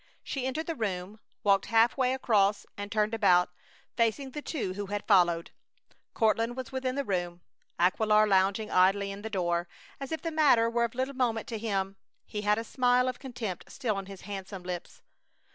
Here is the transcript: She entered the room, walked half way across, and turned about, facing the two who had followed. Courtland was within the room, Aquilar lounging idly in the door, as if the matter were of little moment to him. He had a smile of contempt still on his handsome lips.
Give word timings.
She 0.23 0.47
entered 0.47 0.65
the 0.65 0.73
room, 0.73 1.19
walked 1.43 1.67
half 1.67 1.95
way 1.95 2.15
across, 2.15 2.65
and 2.75 2.91
turned 2.91 3.13
about, 3.13 3.51
facing 3.95 4.31
the 4.31 4.41
two 4.41 4.73
who 4.73 4.87
had 4.87 5.05
followed. 5.05 5.51
Courtland 6.15 6.57
was 6.57 6.71
within 6.71 6.95
the 6.95 7.03
room, 7.03 7.41
Aquilar 7.79 8.25
lounging 8.27 8.71
idly 8.71 9.11
in 9.11 9.21
the 9.21 9.29
door, 9.29 9.67
as 9.99 10.11
if 10.11 10.19
the 10.23 10.31
matter 10.31 10.71
were 10.71 10.85
of 10.85 10.95
little 10.95 11.13
moment 11.13 11.45
to 11.49 11.59
him. 11.59 11.97
He 12.25 12.41
had 12.41 12.57
a 12.57 12.63
smile 12.63 13.07
of 13.07 13.19
contempt 13.19 13.65
still 13.71 13.95
on 13.95 14.07
his 14.07 14.21
handsome 14.21 14.63
lips. 14.63 15.03